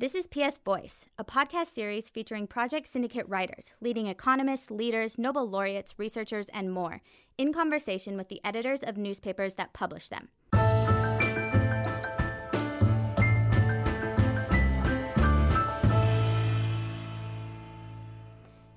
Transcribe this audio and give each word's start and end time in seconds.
This 0.00 0.14
is 0.14 0.28
PS 0.28 0.58
Voice, 0.64 1.06
a 1.18 1.24
podcast 1.24 1.72
series 1.74 2.08
featuring 2.08 2.46
Project 2.46 2.86
Syndicate 2.86 3.28
writers, 3.28 3.72
leading 3.80 4.06
economists, 4.06 4.70
leaders, 4.70 5.18
Nobel 5.18 5.48
laureates, 5.50 5.98
researchers, 5.98 6.46
and 6.54 6.70
more, 6.70 7.00
in 7.36 7.52
conversation 7.52 8.16
with 8.16 8.28
the 8.28 8.40
editors 8.44 8.84
of 8.84 8.96
newspapers 8.96 9.54
that 9.54 9.72
publish 9.72 10.08
them. 10.08 10.28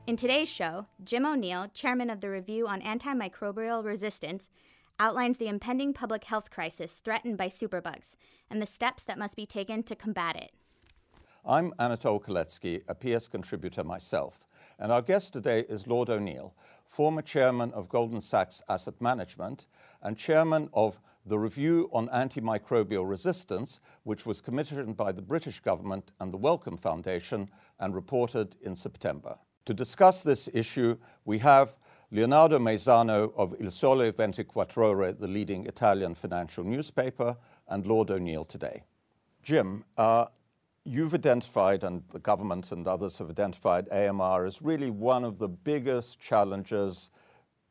In 0.07 0.15
today's 0.15 0.49
show, 0.49 0.85
Jim 1.03 1.27
O'Neill, 1.27 1.67
chairman 1.71 2.09
of 2.09 2.21
the 2.21 2.31
Review 2.31 2.65
on 2.65 2.81
Antimicrobial 2.81 3.85
Resistance, 3.85 4.47
outlines 4.97 5.37
the 5.37 5.49
impending 5.49 5.93
public 5.93 6.23
health 6.23 6.49
crisis 6.49 6.93
threatened 6.93 7.37
by 7.37 7.47
superbugs 7.47 8.15
and 8.49 8.59
the 8.59 8.65
steps 8.65 9.03
that 9.03 9.19
must 9.19 9.35
be 9.35 9.45
taken 9.45 9.83
to 9.83 9.95
combat 9.95 10.35
it. 10.35 10.51
I'm 11.43 11.73
Anatole 11.79 12.19
Kaletsky, 12.19 12.83
a 12.87 12.93
PS 12.93 13.27
contributor 13.27 13.83
myself, 13.83 14.45
and 14.77 14.91
our 14.91 15.01
guest 15.01 15.33
today 15.33 15.65
is 15.67 15.87
Lord 15.87 16.07
O'Neill, 16.07 16.53
former 16.85 17.23
chairman 17.23 17.71
of 17.71 17.89
Goldman 17.89 18.21
Sachs 18.21 18.61
Asset 18.69 19.01
Management 19.01 19.65
and 20.03 20.15
chairman 20.15 20.69
of 20.71 20.99
the 21.25 21.39
Review 21.39 21.89
on 21.93 22.09
Antimicrobial 22.09 23.09
Resistance, 23.09 23.79
which 24.03 24.23
was 24.23 24.39
commissioned 24.39 24.95
by 24.95 25.11
the 25.11 25.23
British 25.23 25.61
government 25.61 26.11
and 26.19 26.31
the 26.31 26.37
Wellcome 26.37 26.77
Foundation 26.77 27.49
and 27.79 27.95
reported 27.95 28.55
in 28.61 28.75
September. 28.75 29.35
To 29.65 29.73
discuss 29.73 30.21
this 30.21 30.47
issue, 30.53 30.95
we 31.25 31.39
have 31.39 31.75
Leonardo 32.11 32.59
Maisano 32.59 33.33
of 33.35 33.55
Il 33.59 33.71
Sole 33.71 34.11
24 34.11 35.13
the 35.13 35.27
leading 35.27 35.65
Italian 35.65 36.13
financial 36.13 36.63
newspaper, 36.63 37.35
and 37.67 37.87
Lord 37.87 38.11
O'Neill 38.11 38.45
today. 38.45 38.83
Jim, 39.41 39.83
uh, 39.97 40.25
you've 40.85 41.13
identified, 41.13 41.83
and 41.83 42.03
the 42.11 42.19
government 42.19 42.71
and 42.71 42.87
others 42.87 43.17
have 43.17 43.29
identified, 43.29 43.87
AMR 43.89 44.45
as 44.45 44.61
really 44.61 44.89
one 44.89 45.23
of 45.23 45.37
the 45.37 45.47
biggest 45.47 46.19
challenges, 46.19 47.09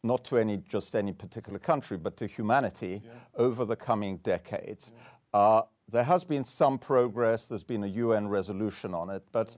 not 0.03 0.25
to 0.25 0.39
any 0.39 0.59
just 0.59 0.95
any 0.95 1.13
particular 1.13 1.59
country, 1.59 1.97
but 1.97 2.17
to 2.17 2.27
humanity 2.27 3.03
yeah. 3.05 3.11
over 3.35 3.65
the 3.65 3.77
coming 3.77 4.19
decades. 4.19 4.93
Yeah. 5.35 5.41
Uh, 5.41 5.63
there 5.89 6.05
has 6.05 6.25
been 6.25 6.45
some 6.45 6.79
progress. 6.79 7.49
There's 7.49 7.65
been 7.65 7.85
a 7.85 7.89
UN 7.89 8.29
resolution 8.29 8.95
on 8.95 9.11
it, 9.11 9.25
but 9.33 9.57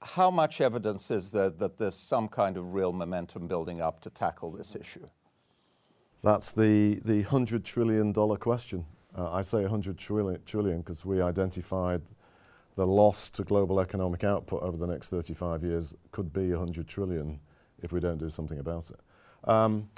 how 0.00 0.30
much 0.30 0.60
evidence 0.60 1.10
is 1.10 1.30
there 1.30 1.50
that 1.50 1.78
there's 1.78 1.96
some 1.96 2.28
kind 2.28 2.56
of 2.56 2.74
real 2.74 2.92
momentum 2.92 3.48
building 3.48 3.80
up 3.80 4.00
to 4.02 4.10
tackle 4.10 4.52
this 4.52 4.76
issue? 4.76 5.06
That's 6.22 6.52
the, 6.52 7.00
the 7.04 7.24
$100 7.24 7.64
trillion 7.64 8.12
question. 8.12 8.84
Uh, 9.16 9.32
I 9.32 9.42
say 9.42 9.58
$100 9.58 10.44
trillion 10.44 10.78
because 10.80 11.04
we 11.04 11.22
identified 11.22 12.02
the 12.78 12.86
loss 12.86 13.28
to 13.28 13.42
global 13.42 13.80
economic 13.80 14.22
output 14.22 14.62
over 14.62 14.76
the 14.76 14.86
next 14.86 15.08
35 15.08 15.64
years 15.64 15.96
could 16.12 16.32
be 16.32 16.50
100 16.50 16.86
trillion 16.86 17.40
if 17.82 17.92
we 17.92 17.98
don't 17.98 18.18
do 18.18 18.30
something 18.30 18.60
about 18.60 18.88
it. 18.88 19.50
Um, 19.50 19.90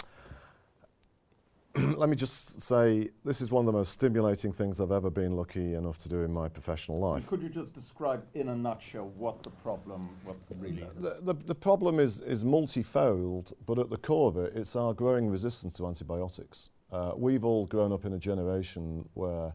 let 1.76 2.08
me 2.08 2.16
just 2.16 2.62
say 2.62 3.10
this 3.22 3.42
is 3.42 3.52
one 3.52 3.60
of 3.62 3.66
the 3.66 3.76
most 3.76 3.92
stimulating 3.92 4.50
things 4.50 4.80
I've 4.80 4.92
ever 4.92 5.10
been 5.10 5.36
lucky 5.36 5.74
enough 5.74 5.98
to 5.98 6.08
do 6.08 6.22
in 6.22 6.32
my 6.32 6.48
professional 6.48 6.98
life. 6.98 7.26
Could 7.26 7.42
you 7.42 7.50
just 7.50 7.74
describe 7.74 8.24
in 8.32 8.48
a 8.48 8.56
nutshell 8.56 9.12
what 9.18 9.42
the 9.42 9.50
problem 9.50 10.08
what 10.24 10.36
really 10.58 10.80
is? 10.80 10.88
The, 10.96 11.18
the, 11.20 11.34
the, 11.34 11.54
problem 11.54 12.00
is, 12.00 12.22
is 12.22 12.46
multifold, 12.46 13.52
but 13.66 13.78
at 13.78 13.90
the 13.90 13.98
core 13.98 14.28
of 14.28 14.38
it, 14.38 14.56
it's 14.56 14.74
our 14.74 14.94
growing 14.94 15.28
resistance 15.28 15.74
to 15.74 15.86
antibiotics. 15.86 16.70
Uh, 16.90 17.12
we've 17.14 17.44
all 17.44 17.66
grown 17.66 17.92
up 17.92 18.06
in 18.06 18.14
a 18.14 18.18
generation 18.18 19.06
where 19.12 19.52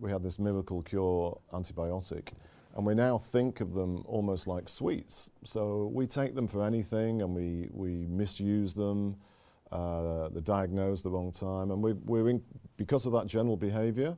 we 0.00 0.10
had 0.10 0.22
this 0.22 0.38
miracle 0.38 0.82
cure 0.82 1.38
antibiotic, 1.52 2.32
and 2.76 2.84
we 2.84 2.94
now 2.94 3.18
think 3.18 3.60
of 3.60 3.74
them 3.74 4.02
almost 4.06 4.46
like 4.46 4.68
sweets. 4.68 5.30
So 5.44 5.90
we 5.92 6.06
take 6.06 6.34
them 6.34 6.48
for 6.48 6.64
anything, 6.64 7.22
and 7.22 7.34
we 7.34 7.68
we 7.72 8.06
misuse 8.08 8.74
them. 8.74 9.16
Uh, 9.72 10.28
they're 10.28 10.40
diagnosed 10.42 11.02
the 11.02 11.10
wrong 11.10 11.32
time, 11.32 11.72
and 11.72 11.82
we, 11.82 11.94
we're 12.04 12.28
in, 12.28 12.40
because 12.76 13.06
of 13.06 13.12
that 13.12 13.26
general 13.26 13.56
behaviour, 13.56 14.16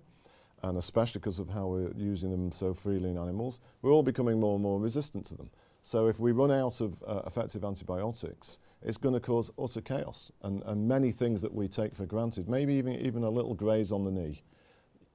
and 0.62 0.76
especially 0.76 1.19
because 1.19 1.38
of 1.38 1.48
how 1.48 1.66
we're 1.66 1.93
using 1.97 2.31
them 2.31 2.53
so 2.53 2.75
freely 2.75 3.08
in 3.10 3.16
animals, 3.16 3.60
we're 3.81 3.93
all 3.93 4.03
becoming 4.03 4.38
more 4.38 4.54
and 4.54 4.62
more 4.62 4.78
resistant 4.78 5.25
to 5.25 5.34
them. 5.34 5.48
So 5.81 6.08
if 6.08 6.20
we 6.20 6.32
run 6.32 6.50
out 6.50 6.81
of 6.81 7.03
uh, 7.06 7.22
effective 7.26 7.64
antibiotics, 7.64 8.58
it's 8.82 8.98
going 8.98 9.14
to 9.14 9.20
cause 9.20 9.50
utter 9.58 9.81
chaos, 9.81 10.31
and, 10.43 10.62
and 10.66 10.87
many 10.87 11.10
things 11.10 11.41
that 11.41 11.54
we 11.54 11.69
take 11.69 11.94
for 11.94 12.04
granted, 12.04 12.48
maybe 12.48 12.75
even 12.75 12.94
even 12.97 13.22
a 13.22 13.31
little 13.31 13.54
graze 13.54 13.93
on 13.93 14.04
the 14.04 14.10
knee 14.10 14.43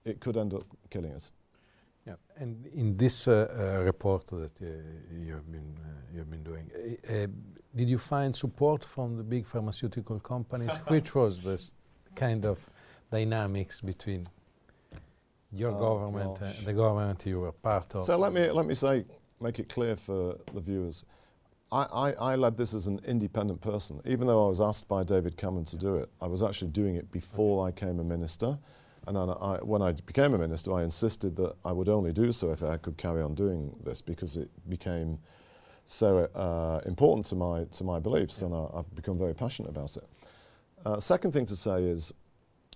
it 0.05 0.19
could 0.19 0.37
end 0.37 0.53
up 0.53 0.63
killing 0.89 1.13
us. 1.13 1.31
Yeah, 2.05 2.15
and 2.37 2.65
in 2.73 2.97
this 2.97 3.27
uh, 3.27 3.33
uh, 3.33 3.83
report 3.83 4.25
that 4.27 4.51
uh, 4.61 4.65
you 5.13 5.33
have 5.33 5.51
been 5.51 5.77
uh, 5.83 5.89
you 6.11 6.19
have 6.19 6.31
been 6.31 6.43
doing, 6.43 6.71
uh, 6.73 7.13
uh, 7.13 7.27
did 7.75 7.89
you 7.89 7.99
find 7.99 8.35
support 8.35 8.83
from 8.83 9.17
the 9.17 9.23
big 9.23 9.45
pharmaceutical 9.45 10.19
companies? 10.19 10.71
Which 10.87 11.13
was 11.13 11.41
this 11.41 11.73
kind 12.15 12.45
of 12.45 12.57
dynamics 13.11 13.81
between 13.81 14.25
your 15.51 15.71
oh 15.71 15.79
government 15.79 16.41
and 16.41 16.65
the 16.65 16.73
government 16.73 17.23
you 17.25 17.41
were 17.41 17.51
part 17.51 17.93
of? 17.93 18.03
So 18.03 18.17
let 18.17 18.33
me 18.33 18.49
let 18.49 18.65
me 18.65 18.73
say, 18.73 19.05
make 19.39 19.59
it 19.59 19.69
clear 19.69 19.95
for 19.95 20.37
the 20.53 20.59
viewers. 20.59 21.05
I, 21.71 21.83
I, 21.83 22.11
I 22.31 22.35
led 22.35 22.57
this 22.57 22.73
as 22.73 22.87
an 22.87 22.99
independent 23.05 23.61
person. 23.61 24.01
Even 24.05 24.27
though 24.27 24.45
I 24.45 24.49
was 24.49 24.59
asked 24.59 24.87
by 24.87 25.03
David 25.03 25.37
Cameron 25.37 25.65
to 25.65 25.77
do 25.77 25.95
it, 25.95 26.09
I 26.19 26.27
was 26.27 26.43
actually 26.43 26.71
doing 26.71 26.95
it 26.95 27.11
before 27.11 27.65
okay. 27.65 27.85
I 27.85 27.87
came 27.87 27.99
a 27.99 28.03
minister. 28.03 28.57
And 29.07 29.17
I, 29.17 29.57
when 29.63 29.81
I 29.81 29.93
became 29.93 30.33
a 30.33 30.37
minister, 30.37 30.73
I 30.73 30.83
insisted 30.83 31.35
that 31.37 31.55
I 31.65 31.71
would 31.71 31.89
only 31.89 32.13
do 32.13 32.31
so 32.31 32.51
if 32.51 32.61
I 32.61 32.77
could 32.77 32.97
carry 32.97 33.21
on 33.21 33.33
doing 33.33 33.75
this 33.83 34.01
because 34.01 34.37
it 34.37 34.49
became 34.69 35.17
so 35.85 36.29
uh, 36.35 36.87
important 36.87 37.25
to 37.27 37.35
my, 37.35 37.63
to 37.63 37.83
my 37.83 37.99
beliefs, 37.99 38.41
yeah. 38.41 38.47
and 38.47 38.55
I, 38.55 38.77
have 38.77 38.95
become 38.95 39.17
very 39.17 39.33
passionate 39.33 39.69
about 39.69 39.97
it. 39.97 40.07
Uh, 40.85 40.99
second 40.99 41.31
thing 41.31 41.45
to 41.45 41.55
say 41.55 41.83
is, 41.83 42.13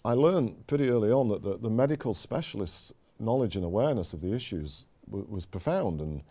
I 0.03 0.13
learned 0.13 0.67
pretty 0.67 0.89
early 0.89 1.11
on 1.11 1.29
that 1.29 1.43
the, 1.43 1.57
the 1.57 1.69
medical 1.69 2.13
specialists' 2.13 2.91
knowledge 3.19 3.55
and 3.55 3.63
awareness 3.63 4.13
of 4.13 4.21
the 4.21 4.33
issues 4.33 4.87
was 5.07 5.45
profound. 5.45 6.01
And 6.01 6.21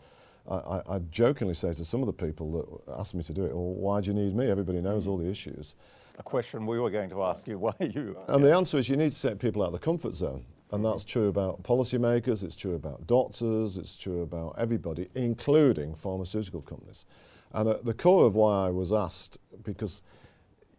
I, 0.49 0.54
I, 0.54 0.83
I, 0.97 0.99
jokingly 1.10 1.54
say 1.54 1.72
to 1.72 1.84
some 1.84 2.00
of 2.00 2.06
the 2.06 2.12
people 2.12 2.53
that 2.87 2.93
asked 2.99 3.15
me 3.15 3.22
to 3.22 3.33
do 3.33 3.44
it, 3.44 3.54
well, 3.54 3.75
why 3.75 4.00
do 4.00 4.09
you 4.09 4.15
need 4.15 4.34
me? 4.34 4.49
Everybody 4.49 4.81
knows 4.81 5.06
mm. 5.06 5.10
all 5.10 5.16
the 5.16 5.28
issues 5.28 5.75
a 6.19 6.22
question 6.22 6.66
we 6.66 6.78
were 6.78 6.91
going 6.91 7.10
to 7.10 7.22
ask 7.22 7.47
you. 7.47 7.58
Why 7.64 7.75
you? 7.80 8.16
And 8.28 8.44
the 8.44 8.54
answer 8.54 8.78
is 8.78 8.88
you 8.88 8.97
need 8.97 9.12
to 9.12 9.28
take 9.28 9.38
people 9.38 9.62
out 9.62 9.66
of 9.66 9.72
the 9.72 9.78
comfort 9.78 10.14
zone. 10.14 10.44
And 10.70 10.84
that's 10.84 11.04
true 11.04 11.28
about 11.28 11.62
policymakers, 11.62 12.42
it's 12.42 12.56
true 12.56 12.75
about 12.75 13.06
doctors, 13.06 13.76
it's 13.76 13.97
true 13.97 14.22
about 14.22 14.56
everybody, 14.58 15.08
including 15.14 15.94
pharmaceutical 15.94 16.62
companies. 16.62 17.06
And 17.53 17.69
at 17.69 17.84
the 17.84 17.94
core 17.94 18.26
of 18.26 18.34
why 18.34 18.66
I 18.66 18.70
was 18.70 18.92
asked, 18.92 19.38
because 19.62 20.03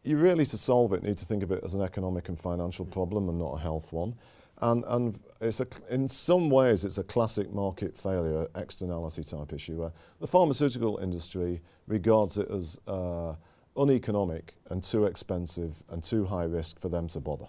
you 0.03 0.17
really, 0.17 0.45
to 0.47 0.57
solve 0.57 0.91
it, 0.91 1.03
need 1.03 1.17
to 1.19 1.25
think 1.25 1.43
of 1.43 1.51
it 1.51 1.63
as 1.63 1.75
an 1.75 1.81
economic 1.81 2.27
and 2.27 2.37
financial 2.37 2.85
problem 2.85 3.29
and 3.29 3.39
not 3.39 3.53
a 3.53 3.59
health 3.59 3.93
one. 3.93 4.15
And, 4.61 4.83
and 4.87 5.19
it's 5.39 5.61
a, 5.61 5.67
in 5.89 6.07
some 6.07 6.49
ways, 6.49 6.83
it's 6.83 6.97
a 6.97 7.03
classic 7.03 7.53
market 7.53 7.97
failure 7.97 8.47
externality 8.55 9.23
type 9.23 9.53
issue 9.53 9.77
where 9.77 9.91
the 10.19 10.27
pharmaceutical 10.27 10.97
industry 10.97 11.61
regards 11.87 12.37
it 12.37 12.49
as 12.51 12.79
uh, 12.87 13.33
uneconomic 13.77 14.55
and 14.69 14.83
too 14.83 15.05
expensive 15.05 15.83
and 15.89 16.03
too 16.03 16.25
high 16.25 16.43
risk 16.43 16.79
for 16.79 16.89
them 16.89 17.07
to 17.09 17.19
bother. 17.19 17.47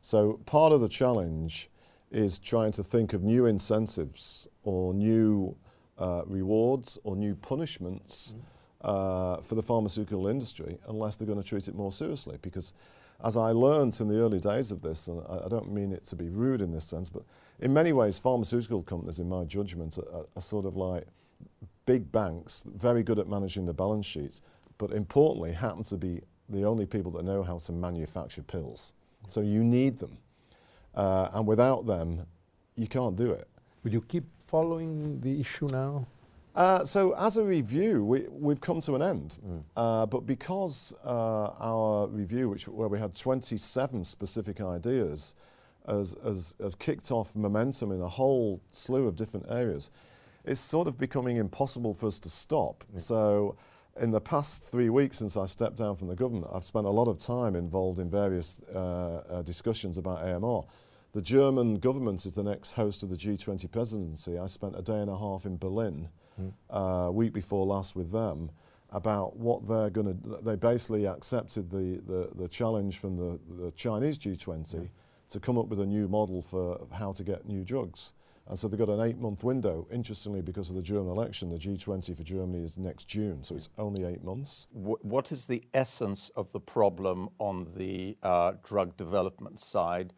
So 0.00 0.40
part 0.46 0.72
of 0.72 0.80
the 0.80 0.88
challenge 0.88 1.70
is 2.10 2.38
trying 2.38 2.72
to 2.72 2.82
think 2.82 3.12
of 3.12 3.22
new 3.22 3.46
incentives 3.46 4.48
or 4.62 4.94
new 4.94 5.56
uh, 5.98 6.22
rewards 6.26 6.98
or 7.04 7.16
new 7.16 7.34
punishments 7.34 8.34
mm. 8.36 8.40
uh, 8.88 9.40
for 9.42 9.54
the 9.54 9.62
pharmaceutical 9.62 10.28
industry 10.28 10.78
unless 10.88 11.16
they're 11.16 11.26
going 11.26 11.42
to 11.42 11.46
treat 11.46 11.68
it 11.68 11.74
more 11.74 11.92
seriously. 11.92 12.38
Because 12.40 12.72
as 13.24 13.36
I 13.36 13.50
learned 13.50 14.00
in 14.00 14.08
the 14.08 14.20
early 14.20 14.38
days 14.38 14.70
of 14.70 14.80
this, 14.80 15.08
and 15.08 15.22
I, 15.28 15.46
I, 15.46 15.48
don't 15.48 15.72
mean 15.72 15.92
it 15.92 16.04
to 16.06 16.16
be 16.16 16.28
rude 16.28 16.62
in 16.62 16.70
this 16.70 16.84
sense, 16.84 17.08
but 17.08 17.24
in 17.60 17.72
many 17.72 17.92
ways, 17.92 18.18
pharmaceutical 18.18 18.82
companies, 18.82 19.18
in 19.18 19.28
my 19.28 19.44
judgment, 19.44 19.98
are, 19.98 20.26
are 20.36 20.42
sort 20.42 20.64
of 20.64 20.76
like 20.76 21.04
big 21.84 22.12
banks, 22.12 22.64
very 22.76 23.02
good 23.02 23.18
at 23.18 23.28
managing 23.28 23.66
the 23.66 23.72
balance 23.72 24.06
sheets, 24.06 24.42
but 24.78 24.92
importantly, 24.92 25.52
happen 25.52 25.82
to 25.84 25.96
be 25.96 26.22
the 26.48 26.64
only 26.64 26.86
people 26.86 27.10
that 27.12 27.24
know 27.24 27.42
how 27.42 27.58
to 27.58 27.72
manufacture 27.72 28.42
pills. 28.42 28.92
So 29.28 29.40
you 29.40 29.62
need 29.62 29.98
them. 29.98 30.18
Uh, 30.94 31.28
and 31.32 31.46
without 31.46 31.86
them, 31.86 32.26
you 32.76 32.86
can't 32.86 33.16
do 33.16 33.32
it. 33.32 33.46
Will 33.82 33.92
you 33.92 34.00
keep 34.02 34.24
following 34.38 35.20
the 35.20 35.40
issue 35.40 35.68
now? 35.70 36.06
Uh, 36.54 36.84
so, 36.84 37.14
as 37.16 37.36
a 37.36 37.44
review, 37.44 38.04
we, 38.04 38.26
we've 38.30 38.60
come 38.60 38.80
to 38.80 38.96
an 38.96 39.02
end. 39.02 39.36
Mm. 39.46 39.62
Uh, 39.76 40.06
but 40.06 40.26
because 40.26 40.92
uh, 41.04 41.50
our 41.60 42.08
review, 42.08 42.48
which, 42.48 42.66
where 42.66 42.88
we 42.88 42.98
had 42.98 43.14
27 43.14 44.02
specific 44.02 44.60
ideas, 44.60 45.36
has, 45.86 46.16
has, 46.24 46.56
has 46.60 46.74
kicked 46.74 47.12
off 47.12 47.36
momentum 47.36 47.92
in 47.92 48.00
a 48.00 48.08
whole 48.08 48.60
slew 48.72 49.06
of 49.06 49.14
different 49.14 49.46
areas, 49.48 49.92
it's 50.44 50.58
sort 50.58 50.88
of 50.88 50.98
becoming 50.98 51.36
impossible 51.36 51.94
for 51.94 52.06
us 52.06 52.18
to 52.18 52.28
stop. 52.28 52.82
Mm. 52.92 53.00
So, 53.00 53.56
in 54.00 54.10
the 54.10 54.20
past 54.20 54.64
three 54.64 54.90
weeks 54.90 55.18
since 55.18 55.36
I 55.36 55.46
stepped 55.46 55.76
down 55.76 55.96
from 55.96 56.08
the 56.08 56.14
government, 56.14 56.46
I've 56.52 56.64
spent 56.64 56.86
a 56.86 56.90
lot 56.90 57.08
of 57.08 57.18
time 57.18 57.56
involved 57.56 57.98
in 57.98 58.10
various 58.10 58.62
uh, 58.74 59.22
uh, 59.28 59.42
discussions 59.42 59.98
about 59.98 60.22
AMR. 60.22 60.64
the 61.12 61.22
German 61.22 61.78
government 61.78 62.26
is 62.26 62.32
the 62.32 62.42
next 62.42 62.72
host 62.72 63.02
of 63.02 63.10
the 63.10 63.16
G20 63.16 63.70
presidency. 63.70 64.38
I 64.38 64.46
spent 64.46 64.76
a 64.76 64.82
day 64.82 65.00
and 65.00 65.10
a 65.10 65.16
half 65.16 65.46
in 65.46 65.56
Berlin, 65.56 66.08
mm. 66.40 66.52
uh, 66.70 67.10
week 67.10 67.32
before 67.32 67.66
last, 67.66 67.96
with 67.96 68.12
them 68.12 68.50
about 68.90 69.36
what 69.36 69.66
they're 69.68 69.90
going 69.90 70.06
to. 70.06 70.40
They 70.42 70.56
basically 70.56 71.06
accepted 71.06 71.70
the, 71.70 72.00
the, 72.06 72.30
the 72.34 72.48
challenge 72.48 72.98
from 72.98 73.16
the, 73.16 73.38
the 73.62 73.70
Chinese 73.72 74.18
G20 74.18 74.74
yeah. 74.74 74.80
to 75.30 75.40
come 75.40 75.58
up 75.58 75.68
with 75.68 75.80
a 75.80 75.86
new 75.86 76.08
model 76.08 76.42
for 76.42 76.86
how 76.92 77.12
to 77.12 77.24
get 77.24 77.46
new 77.46 77.64
drugs. 77.64 78.12
And 78.48 78.58
so 78.58 78.66
they've 78.66 78.78
got 78.78 78.88
an 78.88 79.00
eight 79.00 79.18
month 79.18 79.44
window. 79.44 79.86
Interestingly, 79.92 80.40
because 80.40 80.70
of 80.70 80.76
the 80.76 80.82
German 80.82 81.10
election, 81.10 81.50
the 81.50 81.58
G20 81.58 82.16
for 82.16 82.22
Germany 82.22 82.64
is 82.64 82.78
next 82.78 83.04
June, 83.04 83.44
so 83.44 83.54
it's 83.54 83.68
only 83.76 84.04
eight 84.04 84.24
months. 84.24 84.68
what 84.72 85.30
is 85.30 85.46
the 85.46 85.62
essence 85.74 86.30
of 86.34 86.50
the 86.52 86.60
problem 86.60 87.28
on 87.38 87.68
the 87.76 88.16
uh, 88.22 88.52
drug 88.64 88.96
development 88.96 89.60
side? 89.60 90.14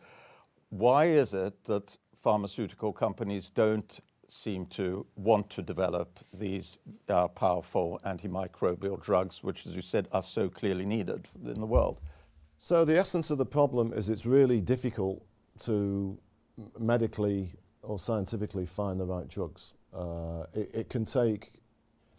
Why 0.69 1.07
is 1.07 1.35
it 1.35 1.65
that 1.65 1.97
pharmaceutical 2.15 2.93
companies 2.93 3.51
don't 3.51 3.99
seem 4.29 4.65
to 4.65 5.05
want 5.17 5.51
to 5.51 5.63
develop 5.63 6.21
these 6.33 6.79
uh, 7.09 7.27
powerful 7.27 8.01
antimicrobial 8.07 9.03
drugs, 9.03 9.43
which, 9.43 9.67
as 9.67 9.75
you 9.75 9.83
said, 9.83 10.07
are 10.13 10.23
so 10.23 10.49
clearly 10.49 10.87
needed 10.87 11.27
in 11.45 11.59
the 11.59 11.67
world? 11.67 12.01
So, 12.59 12.85
the 12.85 12.97
essence 12.97 13.31
of 13.31 13.39
the 13.39 13.47
problem 13.47 13.93
is 13.93 14.09
it's 14.09 14.27
really 14.27 14.61
difficult 14.61 15.25
to 15.61 16.17
medically 16.79 17.55
or 17.83 17.99
scientifically 17.99 18.67
find 18.67 19.01
the 19.01 19.05
right 19.05 19.29
drugs. 19.29 19.75
Uh, 19.93 20.45
it, 20.55 20.71
it, 20.73 20.89
can 20.89 21.05
take 21.05 21.61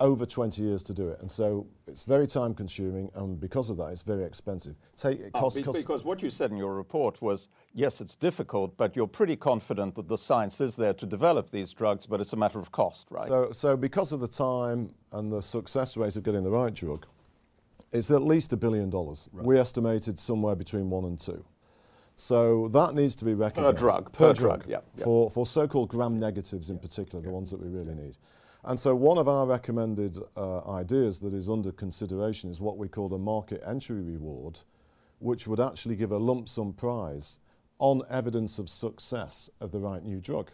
over 0.02 0.25
20 0.25 0.62
years 0.62 0.84
to 0.84 0.94
do 0.94 1.10
it. 1.10 1.22
And 1.22 1.31
so 1.31 1.68
it's 1.88 2.04
very 2.04 2.28
time 2.28 2.54
consuming, 2.54 3.10
and 3.16 3.40
because 3.40 3.69
of 3.69 3.78
that, 3.78 3.88
it's 3.88 4.02
very 4.02 4.24
expensive. 4.24 4.75
Take, 4.98 5.19
it 5.19 5.34
costs, 5.34 5.60
uh, 5.66 5.72
because 5.72 6.04
what 6.04 6.22
you 6.22 6.30
said 6.30 6.52
in 6.52 6.58
your 6.58 6.74
report 6.74 7.22
was 7.22 7.48
yes, 7.74 8.02
it's 8.02 8.16
difficult, 8.16 8.75
but 8.75 8.96
you're 8.96 9.08
pretty 9.08 9.36
confident 9.36 9.96
that 9.96 10.08
the 10.08 10.18
science 10.18 10.60
is 10.60 10.75
there 10.75 10.94
to 10.94 11.06
develop 11.06 11.52
these 11.52 11.72
drugs, 11.72 12.06
but 12.06 12.19
it's 12.19 12.34
a 12.34 12.38
matter 12.38 12.60
of 12.60 12.72
cost, 12.72 13.08
right? 13.10 13.28
So, 13.28 13.52
so 13.54 13.78
because 13.78 14.12
of 14.12 14.19
the 14.19 14.28
time 14.28 14.90
and 15.12 15.31
the 15.31 15.42
success 15.42 15.96
rate 15.96 16.16
of 16.18 16.24
getting 16.24 16.44
the 16.44 16.52
right 16.52 16.74
drug, 16.74 17.06
it's 17.92 18.12
at 18.12 18.24
least 18.24 18.54
a 18.54 18.58
billion 18.58 18.90
dollars. 18.90 19.30
Right. 19.31 19.46
We 19.46 19.60
estimated 19.60 20.18
somewhere 20.18 20.56
between 20.56 20.90
one 20.90 21.06
and 21.06 21.19
two. 21.19 21.46
So 22.22 22.68
that 22.68 22.94
needs 22.94 23.16
to 23.16 23.26
be 23.26 23.34
recognised. 23.34 23.78
Per 23.78 23.82
drug. 23.82 24.12
Per, 24.12 24.28
per 24.28 24.34
drug. 24.34 24.60
drug. 24.60 24.70
Yeah, 24.70 24.78
yeah. 24.96 25.04
For, 25.06 25.32
for 25.32 25.44
so 25.44 25.68
called 25.68 25.90
gram 25.90 26.20
negatives 26.20 26.70
in 26.70 26.78
particular, 26.78 27.20
the 27.20 27.32
ones 27.32 27.50
that 27.50 27.60
we 27.60 27.68
really 27.68 27.96
need. 27.96 28.16
And 28.64 28.80
so 28.80 28.94
one 28.94 29.18
of 29.18 29.28
our 29.28 29.48
recommended 29.48 30.20
uh, 30.38 30.70
ideas 30.70 31.20
that 31.22 31.34
is 31.34 31.50
under 31.50 31.72
consideration 31.72 32.52
is 32.52 32.62
what 32.62 32.78
we 32.78 32.88
call 32.88 33.12
a 33.16 33.18
market 33.18 33.64
entry 33.66 34.02
reward, 34.04 34.60
which 35.18 35.48
would 35.48 35.60
actually 35.60 35.96
give 35.96 36.12
a 36.12 36.18
lump 36.18 36.48
sum 36.48 36.74
prize 36.74 37.40
on 37.80 38.04
evidence 38.08 38.60
of 38.60 38.70
success 38.70 39.50
of 39.60 39.72
the 39.72 39.80
right 39.80 40.04
new 40.04 40.20
drug. 40.20 40.52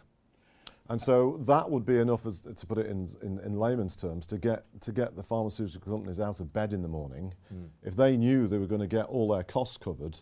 And 0.90 0.98
so 0.98 1.38
that 1.42 1.70
would 1.70 1.84
be 1.84 1.98
enough, 1.98 2.24
as, 2.24 2.40
to 2.40 2.66
put 2.66 2.78
it 2.78 2.86
in, 2.86 3.10
in, 3.22 3.38
in, 3.40 3.58
layman's 3.58 3.94
terms, 3.94 4.24
to 4.26 4.38
get, 4.38 4.64
to 4.80 4.90
get 4.90 5.16
the 5.16 5.22
pharmaceutical 5.22 5.92
companies 5.92 6.18
out 6.18 6.40
of 6.40 6.50
bed 6.54 6.72
in 6.72 6.80
the 6.80 6.88
morning. 6.88 7.34
Mm. 7.52 7.68
If 7.82 7.94
they 7.94 8.16
knew 8.16 8.46
they 8.46 8.56
were 8.56 8.66
going 8.66 8.80
to 8.80 8.86
get 8.86 9.04
all 9.04 9.28
their 9.28 9.42
costs 9.42 9.76
covered. 9.76 10.18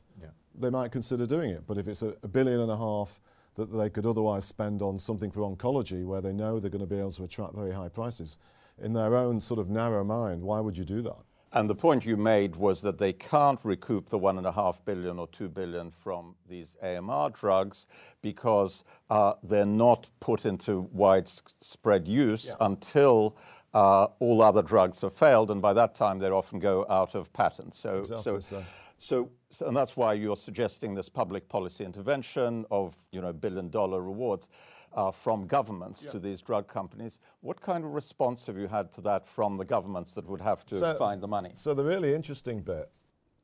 They 0.59 0.71
might 0.71 0.93
consider 0.93 1.27
doing 1.27 1.51
it. 1.51 1.65
But 1.67 1.79
if 1.79 1.89
it's 1.89 2.03
a, 2.03 2.15
a 2.23 2.29
billion 2.29 2.61
and 2.61 2.71
a 2.71 2.77
half 2.77 3.21
that 3.57 3.73
they 3.77 3.91
could 3.91 4.07
otherwise 4.07 4.45
spend 4.45 4.83
on 4.83 4.99
something 4.99 5.31
for 5.31 5.41
oncology 5.41 6.05
where 6.05 6.21
they 6.21 6.33
know 6.33 6.61
they're 6.61 6.71
going 6.71 6.81
to 6.81 6.87
be 6.87 6.99
able 6.99 7.13
to 7.13 7.25
attract 7.25 7.55
very 7.55 7.73
high 7.73 7.89
prices. 7.89 8.39
In 8.79 8.93
their 8.93 9.17
own 9.17 9.41
sort 9.41 9.59
of 9.59 9.71
narrow 9.71 10.05
mind, 10.05 10.43
why 10.43 10.61
would 10.61 10.77
you 10.77 10.85
do 10.85 11.01
that? 11.03 11.17
And 11.53 11.71
the 11.71 11.75
point 11.75 12.05
you 12.05 12.19
made 12.19 12.57
was 12.57 12.83
that 12.83 12.99
they 12.99 13.15
can't 13.15 13.59
recoup 13.65 14.11
the 14.11 14.19
one 14.19 14.37
and 14.37 14.47
a 14.47 14.53
half 14.53 14.85
billion 14.85 15.19
or 15.19 15.27
two 15.29 15.49
billion 15.49 15.91
from 15.91 16.35
these 16.47 16.77
AMR 16.83 17.31
drugs 17.31 17.87
because 18.21 18.85
uh, 19.09 19.35
they're 19.43 19.65
not 19.65 20.09
put 20.21 20.45
into 20.45 20.91
widespread 20.93 22.07
use 22.07 22.49
yeah. 22.49 22.67
until 22.67 23.39
uh, 23.73 24.09
all 24.19 24.43
other 24.43 24.61
drugs 24.61 25.01
have 25.01 25.15
failed, 25.15 25.51
and 25.51 25.63
by 25.63 25.73
that 25.73 25.95
time 25.95 26.19
they 26.19 26.29
often 26.29 26.59
go 26.59 26.85
out 26.91 27.15
of 27.15 27.33
patent. 27.33 27.75
So, 27.75 28.01
exactly 28.01 28.23
so, 28.23 28.41
so. 28.41 28.57
So, 28.61 28.65
so, 28.99 29.31
and 29.61 29.77
that's 29.77 29.97
why 29.97 30.13
you're 30.13 30.37
suggesting 30.37 30.95
this 30.95 31.09
public 31.09 31.49
policy 31.49 31.85
intervention 31.85 32.65
of 32.71 32.97
you 33.13 33.21
know 33.21 33.33
billion 33.33 33.71
dollar 33.71 34.03
rewards 34.03 34.49
uh, 34.95 35.11
from 35.11 35.47
governments 35.47 36.03
yeah. 36.05 36.11
to 36.11 36.19
these 36.19 36.41
drug 36.43 36.67
companies. 36.67 37.21
What 37.41 37.61
kind 37.61 37.85
of 37.85 37.93
response 37.93 38.47
have 38.47 38.57
you 38.57 38.67
had 38.67 38.93
to 38.93 39.01
that 39.03 39.27
from 39.27 39.57
the 39.57 39.65
governments 39.65 40.15
that 40.15 40.27
would 40.27 40.41
have 40.41 40.65
to 40.67 40.77
so, 40.77 40.95
find 40.97 41.21
the 41.21 41.29
money? 41.29 41.51
So 41.53 41.75
the 41.75 41.85
really 41.85 42.15
interesting 42.15 42.61
bit, 42.61 42.91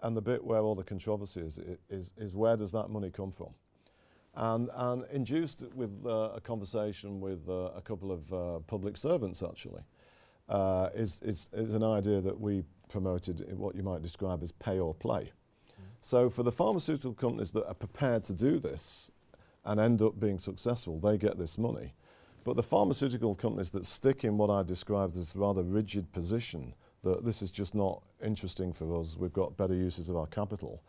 and 0.00 0.16
the 0.16 0.22
bit 0.22 0.42
where 0.42 0.60
all 0.60 0.74
the 0.74 0.84
controversy 0.84 1.40
is, 1.40 1.60
is, 1.90 2.14
is 2.16 2.34
where 2.34 2.56
does 2.56 2.72
that 2.72 2.88
money 2.88 3.10
come 3.10 3.30
from? 3.30 3.50
And, 4.34 4.70
and 4.74 5.04
induced 5.12 5.64
with 5.74 5.90
uh, 6.06 6.30
a 6.34 6.40
conversation 6.40 7.20
with 7.20 7.46
uh, 7.48 7.70
a 7.76 7.82
couple 7.82 8.10
of 8.10 8.32
uh, 8.32 8.58
public 8.60 8.96
servants 8.96 9.42
actually. 9.42 9.82
Uh, 10.48 10.90
is, 10.94 11.22
is, 11.22 11.48
is 11.52 11.72
an 11.72 11.84
idea 11.84 12.20
that 12.20 12.38
we 12.38 12.64
promoted 12.88 13.56
what 13.56 13.74
you 13.74 13.82
might 13.82 14.02
describe 14.02 14.42
as 14.42 14.52
pay 14.52 14.78
or 14.78 14.92
play. 14.92 15.30
So 16.04 16.28
for 16.28 16.42
the 16.42 16.50
pharmaceutical 16.50 17.14
companies 17.14 17.52
that 17.52 17.64
are 17.68 17.74
prepared 17.74 18.24
to 18.24 18.34
do 18.34 18.58
this 18.58 19.12
and 19.64 19.78
end 19.78 20.02
up 20.02 20.18
being 20.18 20.40
successful, 20.40 20.98
they 20.98 21.16
get 21.16 21.38
this 21.38 21.56
money. 21.56 21.94
But 22.42 22.56
the 22.56 22.62
pharmaceutical 22.64 23.36
companies 23.36 23.70
that 23.70 23.86
stick 23.86 24.24
in 24.24 24.36
what 24.36 24.50
I 24.50 24.64
described 24.64 25.16
as 25.16 25.36
rather 25.36 25.62
rigid 25.62 26.12
position, 26.12 26.74
that 27.04 27.24
this 27.24 27.40
is 27.40 27.52
just 27.52 27.76
not 27.76 28.02
interesting 28.20 28.72
for 28.72 28.98
us, 28.98 29.16
we've 29.16 29.32
got 29.32 29.56
better 29.56 29.76
uses 29.76 30.08
of 30.08 30.16
our 30.16 30.26
capital, 30.26 30.82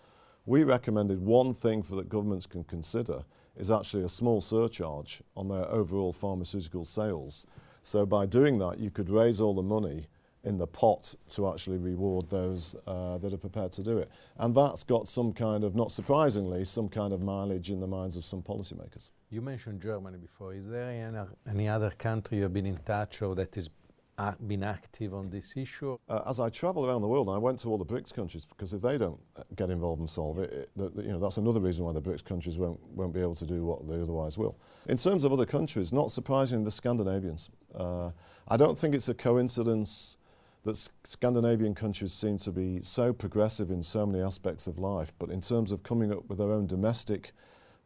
we 0.48 0.64
recommended 0.64 1.22
one 1.22 1.54
thing 1.54 1.84
for 1.84 1.96
that 1.98 2.10
governments 2.10 2.48
can 2.48 2.64
consider 2.64 3.24
is 3.56 3.70
actually 3.70 4.04
a 4.04 4.10
small 4.10 4.42
surcharge 4.42 5.22
on 5.38 5.48
their 5.48 5.70
overall 5.70 6.12
pharmaceutical 6.12 6.86
sales. 6.86 7.46
So 7.84 8.04
by 8.04 8.26
doing 8.26 8.58
that, 8.58 8.80
you 8.80 8.90
could 8.90 9.12
raise 9.12 9.40
all 9.40 9.54
the 9.54 9.62
money 9.62 10.08
in 10.44 10.58
the 10.58 10.68
pot 10.68 11.16
to 11.30 11.50
actually 11.50 11.78
reward 11.78 12.30
those 12.30 12.76
uh, 12.86 13.18
that 13.20 13.34
are 13.34 13.38
prepared 13.38 13.72
to 13.72 13.84
do 13.84 13.98
it. 13.98 14.10
And 14.38 14.54
that's 14.54 14.84
got 14.84 15.08
some 15.08 15.32
kind 15.34 15.64
of, 15.64 15.76
not 15.76 15.92
surprisingly, 15.92 16.66
some 16.66 16.90
kind 16.90 17.14
of 17.14 17.22
mileage 17.22 17.70
in 17.70 17.80
the 17.80 17.88
minds 17.88 18.18
of 18.18 18.26
some 18.26 18.42
policymakers. 18.42 19.12
You 19.30 19.42
mentioned 19.42 19.82
Germany 19.82 20.18
before. 20.18 20.54
Is 20.54 20.68
there 20.68 20.90
any, 20.90 21.18
any 21.50 21.68
other 21.70 21.92
country 21.92 22.40
you've 22.40 22.54
been 22.54 22.66
in 22.66 22.78
touch 22.78 23.22
or 23.22 23.36
that 23.36 23.56
has 23.56 23.70
uh, 24.18 24.34
been 24.46 24.64
active 24.64 25.14
on 25.14 25.30
this 25.30 25.56
issue? 25.56 25.98
Uh, 26.10 26.22
as 26.28 26.42
I 26.42 26.50
travel 26.50 26.86
around 26.86 27.02
the 27.02 27.08
world, 27.08 27.28
and 27.28 27.36
I 27.36 27.40
went 27.40 27.60
to 27.60 27.70
all 27.70 27.78
the 27.78 27.86
BRICS 27.86 28.14
countries 28.14 28.46
because 28.46 28.74
if 28.74 28.82
they 28.82 28.98
don't 28.98 29.20
get 29.56 29.70
involved 29.70 30.02
and 30.02 30.10
solve 30.10 30.40
it, 30.40 30.52
it 30.52 30.70
the, 30.76 30.90
the, 30.90 31.04
you 31.04 31.12
know, 31.14 31.20
that's 31.20 31.38
another 31.38 31.62
reason 31.62 31.86
why 31.86 31.94
the 31.94 32.02
BRICS 32.02 32.26
countries 32.26 32.58
won't, 32.58 32.80
won't 32.90 33.14
be 33.14 33.22
able 33.22 33.36
to 33.36 33.46
do 33.46 33.64
what 33.64 33.88
they 33.88 34.00
otherwise 34.00 34.38
will. 34.38 34.58
In 34.88 34.98
terms 34.98 35.24
of 35.24 35.32
other 35.32 35.46
countries, 35.46 35.94
not 35.94 36.12
surprisingly, 36.12 36.66
the 36.66 36.72
Scandinavians. 36.72 37.50
Uh, 37.74 38.12
I 38.50 38.58
don't 38.58 38.78
think 38.78 38.94
it's 38.94 39.08
a 39.08 39.14
coincidence 39.14 40.18
that 40.64 40.90
Scandinavian 41.04 41.76
countries 41.76 42.14
seem 42.14 42.38
to 42.40 42.52
be 42.52 42.82
so 42.82 43.14
progressive 43.14 43.70
in 43.70 43.84
so 43.84 44.06
many 44.06 44.24
aspects 44.24 44.66
of 44.66 44.80
life, 44.80 45.14
but 45.20 45.30
in 45.30 45.42
terms 45.42 45.72
of 45.72 45.84
coming 45.84 46.12
up 46.12 46.28
with 46.28 46.38
their 46.38 46.52
own 46.52 46.68
domestic 46.68 47.34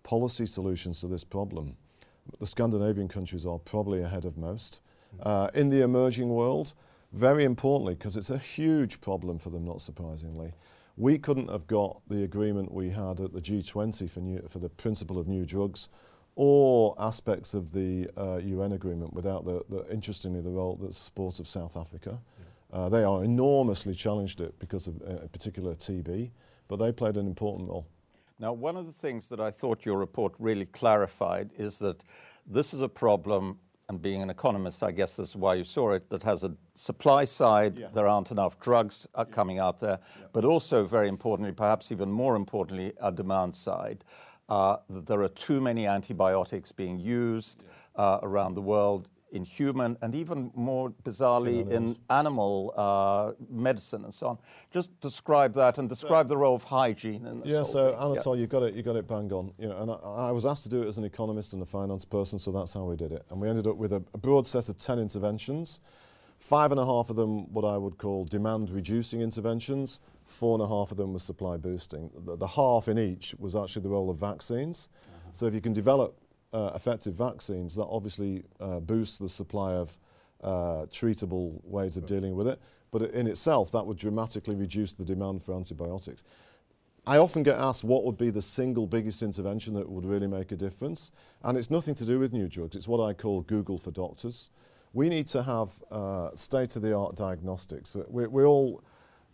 policy 0.04 0.46
solutions 0.46 1.02
to 1.02 1.08
this 1.08 1.24
problem, 1.24 1.76
the 2.40 2.48
Scandinavian 2.48 3.08
countries 3.08 3.46
are 3.46 3.58
probably 3.58 4.02
ahead 4.02 4.26
of 4.26 4.38
most. 4.38 4.80
Uh, 5.22 5.50
in 5.54 5.70
the 5.70 5.82
emerging 5.82 6.30
world, 6.30 6.74
very 7.14 7.44
importantly, 7.44 7.96
because 7.96 8.16
it's 8.16 8.30
a 8.30 8.38
huge 8.38 9.02
problem 9.02 9.40
for 9.40 9.50
them, 9.50 9.66
not 9.66 9.82
surprisingly, 9.82 10.54
we 10.98 11.18
couldn't 11.18 11.50
have 11.50 11.68
got 11.68 12.02
the 12.10 12.24
agreement 12.24 12.72
we 12.74 12.90
had 12.90 13.22
at 13.22 13.34
the 13.34 13.42
G20 13.42 14.10
for, 14.10 14.20
new, 14.20 14.46
for 14.48 14.60
the 14.60 14.70
principle 14.70 15.18
of 15.18 15.28
new 15.28 15.46
drugs 15.46 15.90
or 16.36 16.96
aspects 17.00 17.54
of 17.54 17.72
the 17.72 18.08
uh, 18.16 18.38
UN 18.38 18.74
agreement 18.74 19.14
without 19.14 19.46
the, 19.46 19.64
the, 19.70 19.92
interestingly, 19.92 20.42
the 20.42 20.50
role, 20.50 20.76
the 20.76 20.94
support 20.94 21.40
of 21.40 21.48
South 21.48 21.76
Africa. 21.76 22.20
Uh, 22.72 22.90
they 22.90 23.04
are 23.04 23.24
enormously 23.24 23.94
challenged 23.94 24.42
it 24.42 24.58
because 24.60 24.88
of 24.88 25.02
uh, 25.02 25.24
a 25.24 25.28
particular 25.28 25.74
TB, 25.74 26.32
but 26.68 26.78
they 26.78 26.92
played 26.92 27.18
an 27.18 27.28
important 27.28 27.70
role. 27.70 27.88
Now, 28.40 28.54
one 28.54 28.76
of 28.76 28.86
the 28.86 28.92
things 28.92 29.30
that 29.30 29.40
I 29.40 29.52
thought 29.52 29.86
your 29.86 29.98
report 29.98 30.34
really 30.38 30.66
clarified 30.66 31.52
is 31.58 31.80
that 31.80 32.04
this 32.46 32.74
is 32.74 32.82
a 32.82 32.90
problem, 32.90 33.58
and 33.90 34.02
being 34.02 34.22
an 34.22 34.30
economist, 34.30 34.84
I 34.84 34.92
guess 34.92 35.16
this 35.16 35.30
is 35.30 35.36
why 35.36 35.56
you 35.56 35.64
saw 35.64 35.92
it, 35.94 36.10
that 36.10 36.24
has 36.24 36.44
a 36.44 36.54
supply 36.76 37.26
side, 37.26 37.80
yeah. 37.80 37.88
there 37.94 38.08
aren't 38.08 38.32
enough 38.32 38.60
drugs 38.60 39.08
yeah. 39.18 39.24
coming 39.24 39.60
out 39.60 39.80
there, 39.80 40.00
yeah. 40.20 40.26
but 40.34 40.44
also, 40.44 40.86
very 40.86 41.08
importantly, 41.08 41.54
perhaps 41.54 41.92
even 41.92 42.12
more 42.12 42.36
importantly, 42.36 42.94
a 43.02 43.12
demand 43.12 43.56
side. 43.56 44.04
Uh, 44.50 44.78
that 44.90 45.08
there 45.08 45.22
are 45.22 45.30
too 45.30 45.60
many 45.60 45.86
antibiotics 45.86 46.72
being 46.72 46.98
used 46.98 47.66
uh, 47.98 48.20
around 48.24 48.54
the 48.54 48.62
world 48.62 49.10
in 49.32 49.44
human 49.44 49.98
and 50.02 50.16
even 50.16 50.52
more 50.56 50.92
bizarrely 51.04 51.62
in, 51.62 51.72
in 51.72 51.98
animal 52.10 52.74
uh, 52.78 53.34
medicine 53.50 54.04
and 54.06 54.14
so 54.14 54.28
on. 54.28 54.38
Just 54.72 55.00
describe 55.02 55.54
that 55.54 55.78
and 55.78 55.90
describe 55.90 56.28
so, 56.28 56.30
the 56.30 56.38
role 56.38 56.56
of 56.56 56.64
hygiene 56.64 57.26
in 57.26 57.42
this 57.42 57.52
Yeah, 57.52 57.64
so 57.64 57.92
thing. 57.92 58.00
Anatole, 58.00 58.36
yeah. 58.36 58.42
you 58.42 58.48
got 58.48 58.64
it, 58.64 58.74
you 58.74 58.84
got 58.84 58.96
it 58.96 59.08
bang 59.08 59.32
on. 59.32 59.54
You 59.58 59.70
know, 59.70 59.78
and 59.82 59.92
I, 59.92 60.30
I, 60.30 60.32
was 60.32 60.46
asked 60.46 60.64
to 60.64 60.70
do 60.70 60.84
it 60.84 60.88
as 60.88 60.98
an 60.98 61.04
economist 61.04 61.54
and 61.54 61.62
a 61.62 61.66
finance 61.66 62.06
person, 62.06 62.40
so 62.40 62.52
that's 62.52 62.74
how 62.74 62.84
we 62.84 62.96
did 62.96 63.12
it. 63.12 63.26
And 63.30 63.42
we 63.42 63.50
ended 63.50 63.68
up 63.68 63.76
with 63.76 63.94
a, 63.94 64.04
a 64.14 64.18
broad 64.18 64.48
set 64.48 64.70
of 64.70 64.78
ten 64.78 65.00
interventions. 65.00 65.82
Five 66.40 66.72
and 66.72 66.80
a 66.80 66.86
half 66.86 67.10
of 67.10 67.16
them, 67.16 67.52
what 67.52 67.66
I 67.66 67.78
would 67.78 67.98
call 67.98 68.26
demand 68.26 68.70
reducing 68.70 69.22
interventions. 69.22 70.00
Four 70.26 70.56
and 70.56 70.64
a 70.64 70.68
half 70.68 70.92
of 70.92 70.98
them 70.98 71.14
were 71.14 71.20
supply 71.20 71.58
boosting. 71.58 72.12
The, 72.26 72.36
the 72.36 72.48
half 72.48 72.88
in 72.88 73.00
each 73.00 73.34
was 73.40 73.56
actually 73.56 73.82
the 73.82 73.90
role 73.90 74.10
of 74.10 74.18
vaccines. 74.18 74.90
Uh-huh 74.92 75.30
So 75.32 75.48
if 75.48 75.54
you 75.54 75.62
can 75.62 75.74
develop 75.74 76.20
uh, 76.54 76.72
effective 76.76 77.14
vaccines, 77.14 77.76
that 77.76 77.86
obviously 77.86 78.44
uh, 78.60 78.80
boosts 78.80 79.18
the 79.18 79.30
supply 79.30 79.74
of 79.74 79.98
uh, 80.44 80.86
treatable 80.92 81.64
ways 81.64 81.98
of 81.98 82.06
dealing 82.06 82.36
with 82.36 82.48
it. 82.48 82.60
But 82.92 83.02
in 83.12 83.28
itself, 83.28 83.72
that 83.72 83.86
would 83.86 83.98
dramatically 83.98 84.56
reduce 84.56 84.94
the 84.94 85.04
demand 85.04 85.44
for 85.44 85.56
antibiotics. 85.56 86.24
I 87.06 87.18
often 87.18 87.44
get 87.44 87.58
asked 87.58 87.84
what 87.84 88.04
would 88.04 88.18
be 88.18 88.30
the 88.30 88.42
single 88.42 88.86
biggest 88.86 89.24
intervention 89.24 89.74
that 89.76 89.90
would 89.90 90.06
really 90.06 90.28
make 90.28 90.52
a 90.52 90.58
difference. 90.58 91.12
And 91.42 91.58
it's 91.58 91.72
nothing 91.72 91.96
to 91.96 92.06
do 92.06 92.20
with 92.20 92.34
new 92.34 92.48
drugs. 92.48 92.76
It's 92.76 92.88
what 92.88 93.02
I 93.02 93.14
call 93.14 93.42
Google 93.42 93.78
for 93.78 93.92
doctors. 93.92 94.50
We 94.94 95.10
need 95.10 95.28
to 95.28 95.44
have 95.44 95.72
uh, 95.92 96.30
state-of-the-art 96.36 97.16
diagnostics. 97.16 97.96
We, 98.10 98.28
we 98.28 98.44
all, 98.44 98.84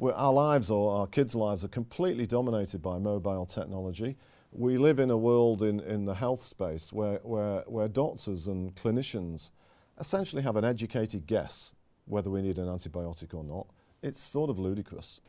our 0.02 0.34
lives 0.34 0.70
or 0.70 0.96
our 0.98 1.08
kids' 1.08 1.36
lives 1.36 1.64
are 1.64 1.70
completely 1.70 2.28
dominated 2.28 2.82
by 2.82 2.98
mobile 3.00 3.46
technology. 3.46 4.18
We 4.56 4.78
live 4.78 5.00
in 5.00 5.10
a 5.10 5.18
world 5.18 5.64
in, 5.64 5.80
in 5.80 6.06
the 6.06 6.14
health 6.14 6.44
space 6.44 6.94
where, 6.94 7.20
where, 7.24 7.64
where 7.66 7.88
doctors 7.88 8.48
and 8.48 8.76
clinicians 8.76 9.50
essentially 10.00 10.44
have 10.44 10.56
an 10.56 10.64
educated 10.64 11.26
guess 11.26 11.74
whether 12.06 12.30
we 12.30 12.42
need 12.42 12.60
an 12.60 12.68
antibiotic 12.68 13.34
or 13.34 13.44
not. 13.44 13.66
It's 14.04 14.22
sort 14.22 14.50
of 14.50 14.60
ludicrous. 14.60 15.22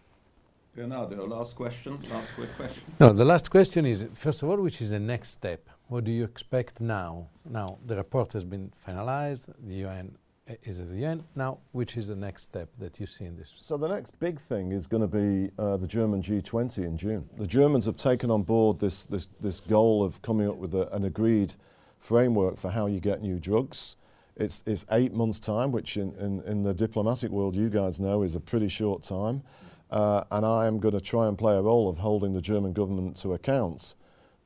Leonardo, 0.77 1.27
last 1.27 1.55
question, 1.55 1.97
last 2.11 2.35
quick 2.35 2.55
question. 2.57 2.83
No, 2.99 3.13
the 3.13 3.25
last 3.25 3.51
question 3.51 3.87
is, 3.87 4.07
first 4.13 4.43
of 4.43 4.51
all, 4.51 4.57
which 4.57 4.83
is 4.83 4.91
the 4.91 4.99
next 4.99 5.31
step? 5.31 5.71
What 5.87 6.05
do 6.05 6.11
you 6.11 6.25
expect 6.25 6.81
now? 6.81 7.29
Now, 7.49 7.79
the 7.87 7.97
report 7.97 8.33
has 8.33 8.45
been 8.45 8.73
finalized, 8.85 9.45
the 9.65 9.75
UN 9.87 10.17
is 10.63 10.81
at 10.81 10.91
the 10.91 11.05
end. 11.05 11.25
Now, 11.35 11.59
which 11.73 11.97
is 11.97 12.09
the 12.09 12.17
next 12.17 12.43
step 12.43 12.69
that 12.79 13.01
you 13.01 13.07
see 13.07 13.25
in 13.25 13.37
this? 13.37 13.55
So 13.61 13.77
the 13.77 13.89
next 13.89 14.19
big 14.21 14.41
thing 14.41 14.73
is 14.73 14.87
going 14.87 15.01
to 15.01 15.07
be 15.07 15.51
uh, 15.59 15.77
the 15.77 15.87
German 15.87 16.23
G20 16.23 16.79
in 16.79 16.97
June. 16.97 17.29
The 17.39 17.47
Germans 17.47 17.87
have 17.87 17.97
taken 17.97 18.31
on 18.31 18.43
board 18.43 18.79
this, 18.79 19.07
this, 19.07 19.29
this 19.41 19.61
goal 19.61 20.03
of 20.03 20.21
coming 20.23 20.49
up 20.49 20.57
with 20.57 20.75
a, 20.75 20.95
an 20.95 21.05
agreed 21.05 21.55
framework 21.99 22.57
for 22.57 22.71
how 22.71 22.87
you 22.87 23.01
get 23.01 23.23
new 23.23 23.39
drugs. 23.39 23.97
It's, 24.37 24.63
it's 24.67 24.85
eight 24.91 25.15
months' 25.15 25.41
time, 25.41 25.73
which 25.73 25.97
in, 25.97 26.15
in, 26.17 26.43
in 26.43 26.63
the 26.63 26.75
diplomatic 26.75 27.31
world, 27.31 27.57
you 27.57 27.71
guys 27.71 28.01
know, 28.01 28.23
is 28.23 28.37
a 28.37 28.41
pretty 28.41 28.69
short 28.69 29.03
time. 29.03 29.43
Uh, 29.91 30.25
and 30.31 30.45
I 30.45 30.67
am 30.67 30.81
going 30.81 30.95
to 30.95 31.01
try 31.01 31.29
and 31.29 31.39
play 31.39 31.55
a 31.55 31.63
role 31.63 31.89
of 31.89 31.99
holding 31.99 32.35
the 32.35 32.41
German 32.43 32.73
government 32.73 33.17
to 33.19 33.33
account 33.33 33.95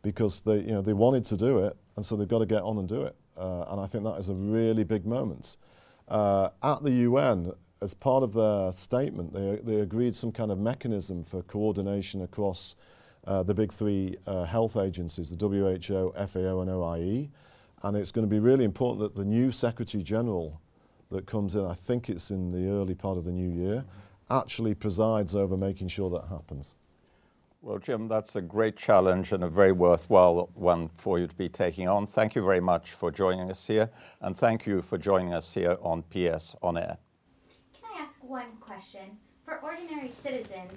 because 0.02 0.43
they, 0.43 0.59
you 0.59 0.73
know, 0.73 0.83
they 0.83 0.93
wanted 0.93 1.25
to 1.26 1.37
do 1.37 1.59
it, 1.61 1.76
and 1.97 2.05
so 2.05 2.17
they've 2.17 2.28
got 2.28 2.38
to 2.38 2.47
get 2.47 2.62
on 2.62 2.78
and 2.78 2.88
do 2.88 3.02
it. 3.02 3.17
Uh, 3.37 3.64
and 3.69 3.81
I 3.81 3.87
think 3.87 4.05
that 4.05 4.17
is 4.17 4.28
a 4.28 4.35
really 4.35 4.85
big 4.85 5.07
moment. 5.07 5.57
Uh, 6.09 6.50
at 6.62 6.83
the 6.83 6.91
UN, 6.91 7.53
as 7.81 7.95
part 7.95 8.23
of 8.23 8.33
their 8.33 8.73
statement, 8.73 9.33
they, 9.33 9.61
they 9.62 9.81
agreed 9.81 10.17
some 10.17 10.33
kind 10.33 10.50
of 10.50 10.59
mechanism 10.59 11.23
for 11.23 11.43
coordination 11.43 12.23
across 12.23 12.77
uh, 13.27 13.43
the 13.43 13.55
big 13.55 13.73
three 13.73 14.17
uh, 14.27 14.45
health 14.45 14.77
agencies, 14.77 15.35
the 15.35 15.47
WHO, 15.47 16.12
FAO, 16.27 16.61
and 16.61 16.71
OIE. 16.71 17.29
And 17.83 17.97
it's 17.97 18.11
going 18.11 18.27
to 18.27 18.31
be 18.31 18.41
really 18.41 18.65
important 18.65 19.00
that 19.00 19.15
the 19.15 19.25
new 19.25 19.53
Secretary 19.53 20.03
General 20.03 20.61
that 21.11 21.27
comes 21.27 21.55
in, 21.55 21.65
I 21.65 21.75
think 21.75 22.09
it's 22.09 22.31
in 22.31 22.50
the 22.50 22.71
early 22.71 22.95
part 22.95 23.19
of 23.19 23.25
the 23.25 23.33
new 23.33 23.49
year, 23.49 23.85
actually 24.31 24.75
presides 24.75 25.37
over 25.37 25.57
making 25.57 25.88
sure 25.88 26.11
that 26.11 26.29
happens. 26.29 26.75
Well, 27.61 27.79
Jim, 27.79 28.07
that's 28.07 28.37
a 28.37 28.41
great 28.41 28.77
challenge 28.77 29.33
and 29.33 29.43
a 29.43 29.49
very 29.49 29.73
worthwhile 29.73 30.49
one 30.55 30.88
for 30.95 31.19
you 31.19 31.27
to 31.27 31.35
be 31.35 31.49
taking 31.49 31.88
on. 31.88 32.07
Thank 32.07 32.37
you 32.37 32.43
very 32.43 32.61
much 32.61 32.93
for 32.93 33.11
joining 33.11 33.50
us 33.50 33.67
here, 33.67 33.91
and 34.21 34.37
thank 34.37 34.65
you 34.65 34.81
for 34.81 34.97
joining 34.97 35.35
us 35.35 35.53
here 35.55 35.77
on 35.83 36.03
PS 36.05 36.55
On 36.62 36.79
Air. 36.79 36.99
Can 37.75 37.91
I 37.97 38.03
ask 38.03 38.23
one 38.23 38.57
question? 38.61 39.19
For 39.45 39.59
ordinary 39.61 40.11
citizens, 40.11 40.73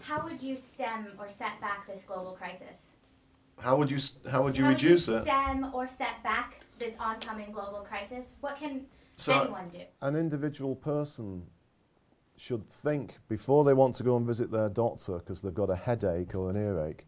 how 0.00 0.22
would 0.22 0.40
you 0.40 0.54
stem 0.56 1.08
or 1.18 1.28
set 1.28 1.60
back 1.60 1.88
this 1.88 2.04
global 2.04 2.32
crisis? 2.32 2.76
How 3.58 3.76
would 3.76 3.90
you 3.90 3.98
how 4.30 4.44
would 4.44 4.56
you 4.56 4.64
how 4.64 4.70
reduce 4.70 5.08
would 5.08 5.14
you 5.14 5.20
it? 5.20 5.24
Stem 5.24 5.70
or 5.74 5.88
set 5.88 6.22
back 6.22 6.60
this 6.78 6.94
oncoming 7.00 7.50
global 7.50 7.80
crisis. 7.80 8.26
What 8.40 8.56
can 8.56 8.86
so 9.16 9.40
anyone 9.42 9.68
do? 9.68 9.80
An 10.00 10.14
individual 10.14 10.76
person 10.76 11.42
should 12.38 12.68
think 12.68 13.18
before 13.28 13.64
they 13.64 13.74
want 13.74 13.94
to 13.96 14.02
go 14.02 14.16
and 14.16 14.26
visit 14.26 14.50
their 14.50 14.68
doctor 14.68 15.18
because 15.18 15.42
they've 15.42 15.54
got 15.54 15.70
a 15.70 15.76
headache 15.76 16.34
or 16.34 16.48
an 16.50 16.56
earache 16.56 17.04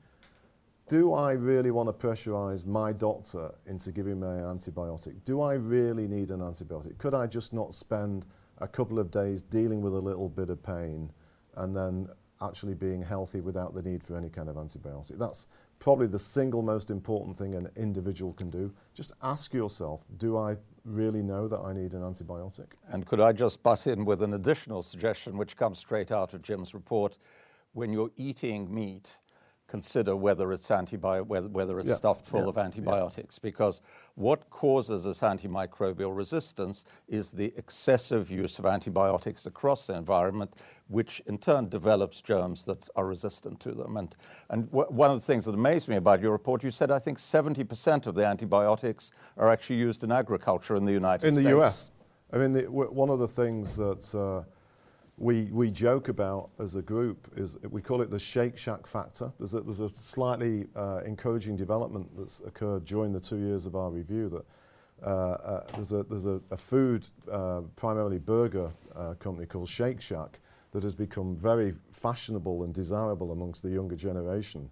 do 0.91 1.15
I 1.15 1.33
really 1.33 1.71
want 1.71 1.89
to 1.89 2.07
pressurize 2.07 2.67
my 2.67 2.93
doctor 2.93 3.55
into 3.67 3.93
giving 3.93 4.19
me 4.19 4.27
an 4.27 4.41
antibiotic? 4.41 5.23
Do 5.23 5.41
I 5.41 5.53
really 5.53 6.09
need 6.09 6.33
an 6.33 6.41
antibiotic? 6.41 6.99
Could 6.99 7.15
I 7.15 7.29
just 7.29 7.53
not 7.53 7.75
spend 7.75 8.27
a 8.59 8.67
couple 8.67 8.99
of 8.99 9.09
days 9.09 9.41
dealing 9.41 9.83
with 9.83 9.95
a 9.95 10.01
little 10.01 10.29
bit 10.29 10.51
of 10.51 10.61
pain 10.65 11.13
and 11.55 11.77
then 11.77 12.09
actually 12.43 12.75
being 12.75 13.03
healthy 13.03 13.41
without 13.41 13.73
the 13.73 13.83
need 13.83 14.03
for 14.03 14.17
any 14.17 14.29
kind 14.29 14.49
of 14.49 14.57
antibiotic? 14.57 15.17
That's 15.17 15.47
probably 15.79 16.09
the 16.09 16.19
single 16.19 16.61
most 16.61 16.91
important 16.91 17.39
thing 17.39 17.55
an 17.55 17.69
individual 17.77 18.33
can 18.33 18.51
do. 18.51 18.75
Just 18.93 19.13
ask 19.23 19.55
yourself, 19.55 20.03
do 20.17 20.37
I 20.37 20.57
really 20.85 21.23
know 21.23 21.49
that 21.49 21.59
I 21.59 21.73
need 21.73 21.95
an 21.95 22.03
antibiotic? 22.03 22.67
And 22.89 23.07
could 23.07 23.21
I 23.21 23.33
just 23.33 23.63
butt 23.63 23.87
in 23.87 24.05
with 24.05 24.23
an 24.23 24.35
additional 24.35 24.83
suggestion 24.83 25.37
which 25.37 25.57
comes 25.57 25.79
straight 25.79 26.11
out 26.11 26.35
of 26.35 26.43
Jim's 26.43 26.75
report? 26.75 27.19
When 27.73 27.93
you're 27.93 28.11
eating 28.17 28.73
meat, 28.75 29.21
consider 29.71 30.17
whether 30.17 30.53
it's 30.53 30.69
whether, 30.69 31.49
whether 31.49 31.79
it's 31.79 31.89
yeah. 31.89 31.95
stuffed 31.95 32.27
full 32.27 32.43
yeah. 32.43 32.49
of 32.49 32.59
antibiotics 32.59 33.39
yeah. 33.39 33.49
because 33.49 33.81
what 34.17 34.51
causes 34.51 35.05
this 35.05 35.21
antimicrobial 35.21 36.15
resistance 36.15 36.85
is 37.07 37.31
the 37.31 37.55
excessive 37.57 38.33
use 38.33 38.59
of 38.59 38.67
antibiotics 38.67 39.47
across 39.47 39.87
the 39.87 39.95
environment 39.95 40.53
which 40.89 41.23
in 41.27 41.39
turn 41.39 41.69
develops 41.69 42.21
germs 42.21 42.65
that 42.65 42.89
are 42.97 43.07
resistant 43.07 43.61
to 43.61 43.71
them 43.71 43.97
and 43.97 44.17
and 44.49 44.69
w- 44.73 44.89
one 44.89 45.09
of 45.09 45.17
the 45.17 45.27
things 45.27 45.45
that 45.45 45.55
amazed 45.55 45.89
me 45.89 45.95
about 45.95 46.21
your 46.21 46.33
report 46.33 46.65
you 46.65 46.73
said 46.73 46.91
I 46.91 46.99
think 46.99 47.19
70% 47.19 48.09
of 48.09 48.17
the 48.17 48.27
antibiotics 48.27 49.13
are 49.37 49.49
actually 49.49 49.77
used 49.77 50.03
in 50.03 50.11
agriculture 50.11 50.75
in 50.75 50.85
the 50.85 50.93
United 50.93 51.29
in 51.29 51.35
States 51.35 51.47
in 51.47 51.53
the 51.53 51.61
US 51.61 51.93
I 52.33 52.39
mean 52.39 52.53
the, 52.53 52.63
w- 52.63 52.91
one 52.91 53.09
of 53.09 53.21
the 53.21 53.29
things 53.29 53.77
that 53.77 54.15
uh, 54.17 54.43
we, 55.21 55.45
we 55.53 55.71
joke 55.71 56.09
about 56.09 56.49
as 56.59 56.77
a 56.77 56.83
group 56.83 57.31
is 57.37 57.59
we 57.69 57.83
call 57.83 58.01
it 58.01 58.11
the 58.11 58.19
Shake 58.19 58.57
Shack 58.57 58.87
factor. 58.87 59.31
There's 59.39 59.53
a, 59.53 59.61
there's 59.61 59.81
a 59.81 59.89
slightly 59.91 60.67
uh, 60.75 61.03
encouraging 61.05 61.57
development 61.57 62.09
that's 62.17 62.41
occurred 62.41 62.87
during 62.87 63.13
the 63.13 63.21
two 63.21 63.37
years 63.37 63.67
of 63.67 63.77
our 63.77 63.91
review 63.91 64.31
that 64.31 64.47
uh, 65.07 65.11
uh, 65.11 65.67
there's 65.75 65.93
a, 65.93 66.05
there's 66.05 66.25
a, 66.25 66.41
a 66.51 66.57
food, 66.57 67.07
uh, 67.31 67.61
primarily 67.77 68.19
burger 68.19 68.71
uh, 68.97 69.13
company 69.19 69.47
called 69.47 69.69
Shake 69.69 70.01
Shack 70.01 70.41
that 70.73 70.83
has 70.83 70.95
become 70.95 71.37
very 71.37 71.75
fashionable 71.93 72.65
and 72.65 72.73
desirable 72.73 73.33
amongst 73.33 73.63
the 73.63 73.69
younger 73.69 73.97
generation. 73.97 74.71